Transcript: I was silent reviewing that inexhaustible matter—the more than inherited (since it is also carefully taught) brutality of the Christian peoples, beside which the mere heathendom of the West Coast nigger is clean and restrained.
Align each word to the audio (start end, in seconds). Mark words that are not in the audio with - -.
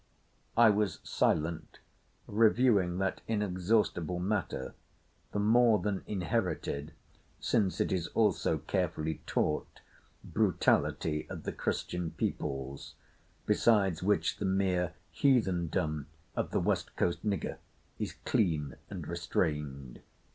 I 0.57 0.71
was 0.71 0.99
silent 1.03 1.77
reviewing 2.25 2.97
that 2.97 3.21
inexhaustible 3.27 4.17
matter—the 4.19 5.37
more 5.39 5.77
than 5.77 6.01
inherited 6.07 6.93
(since 7.39 7.79
it 7.79 7.91
is 7.91 8.07
also 8.15 8.57
carefully 8.57 9.21
taught) 9.27 9.79
brutality 10.23 11.29
of 11.29 11.43
the 11.43 11.51
Christian 11.53 12.09
peoples, 12.09 12.95
beside 13.45 14.01
which 14.01 14.37
the 14.37 14.45
mere 14.45 14.95
heathendom 15.11 16.07
of 16.35 16.49
the 16.49 16.59
West 16.59 16.95
Coast 16.95 17.23
nigger 17.23 17.59
is 17.99 18.13
clean 18.25 18.77
and 18.89 19.07
restrained. 19.07 20.01